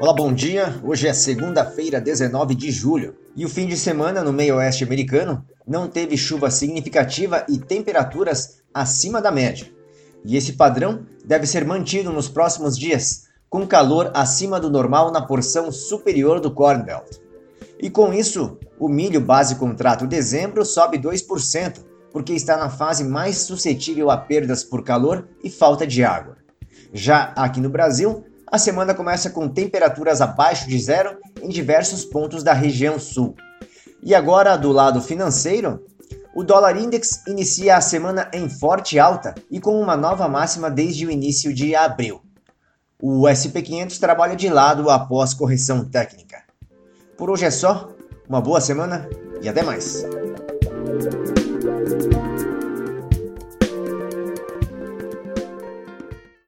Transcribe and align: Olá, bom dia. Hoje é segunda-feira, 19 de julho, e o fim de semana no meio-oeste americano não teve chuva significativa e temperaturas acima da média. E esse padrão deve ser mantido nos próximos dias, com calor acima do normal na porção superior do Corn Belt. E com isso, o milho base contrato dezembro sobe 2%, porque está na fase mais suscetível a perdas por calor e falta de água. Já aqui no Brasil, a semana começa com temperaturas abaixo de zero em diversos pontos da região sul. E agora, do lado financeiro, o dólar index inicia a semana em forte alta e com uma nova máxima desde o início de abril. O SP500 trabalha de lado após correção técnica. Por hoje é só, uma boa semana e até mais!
Olá, 0.00 0.14
bom 0.14 0.32
dia. 0.32 0.80
Hoje 0.82 1.06
é 1.06 1.12
segunda-feira, 1.12 2.00
19 2.00 2.54
de 2.54 2.70
julho, 2.70 3.14
e 3.36 3.44
o 3.44 3.48
fim 3.48 3.66
de 3.66 3.76
semana 3.76 4.24
no 4.24 4.32
meio-oeste 4.32 4.84
americano 4.84 5.44
não 5.66 5.86
teve 5.86 6.16
chuva 6.16 6.50
significativa 6.50 7.44
e 7.46 7.58
temperaturas 7.58 8.62
acima 8.72 9.20
da 9.20 9.30
média. 9.30 9.70
E 10.24 10.34
esse 10.34 10.54
padrão 10.54 11.04
deve 11.22 11.46
ser 11.46 11.62
mantido 11.66 12.10
nos 12.10 12.26
próximos 12.26 12.78
dias, 12.78 13.24
com 13.50 13.66
calor 13.66 14.10
acima 14.14 14.58
do 14.58 14.70
normal 14.70 15.12
na 15.12 15.20
porção 15.20 15.70
superior 15.70 16.40
do 16.40 16.50
Corn 16.50 16.82
Belt. 16.82 17.18
E 17.78 17.90
com 17.90 18.14
isso, 18.14 18.56
o 18.78 18.88
milho 18.88 19.20
base 19.20 19.56
contrato 19.56 20.06
dezembro 20.06 20.64
sobe 20.64 20.98
2%, 20.98 21.80
porque 22.10 22.32
está 22.32 22.56
na 22.56 22.70
fase 22.70 23.04
mais 23.04 23.38
suscetível 23.38 24.10
a 24.10 24.16
perdas 24.16 24.64
por 24.64 24.82
calor 24.82 25.28
e 25.44 25.50
falta 25.50 25.86
de 25.86 26.02
água. 26.02 26.38
Já 26.92 27.32
aqui 27.36 27.60
no 27.60 27.68
Brasil, 27.68 28.24
a 28.50 28.58
semana 28.58 28.94
começa 28.94 29.30
com 29.30 29.48
temperaturas 29.48 30.20
abaixo 30.20 30.68
de 30.68 30.78
zero 30.78 31.16
em 31.40 31.48
diversos 31.48 32.04
pontos 32.04 32.42
da 32.42 32.52
região 32.52 32.98
sul. 32.98 33.36
E 34.02 34.14
agora, 34.14 34.56
do 34.56 34.72
lado 34.72 35.00
financeiro, 35.00 35.84
o 36.34 36.42
dólar 36.42 36.76
index 36.76 37.22
inicia 37.26 37.76
a 37.76 37.80
semana 37.80 38.28
em 38.32 38.48
forte 38.48 38.98
alta 38.98 39.34
e 39.50 39.60
com 39.60 39.80
uma 39.80 39.96
nova 39.96 40.26
máxima 40.28 40.70
desde 40.70 41.06
o 41.06 41.10
início 41.10 41.54
de 41.54 41.74
abril. 41.76 42.20
O 43.00 43.22
SP500 43.22 43.98
trabalha 43.98 44.34
de 44.34 44.48
lado 44.48 44.90
após 44.90 45.32
correção 45.32 45.84
técnica. 45.84 46.42
Por 47.16 47.30
hoje 47.30 47.44
é 47.44 47.50
só, 47.50 47.92
uma 48.28 48.40
boa 48.40 48.60
semana 48.60 49.08
e 49.42 49.48
até 49.48 49.62
mais! 49.62 50.04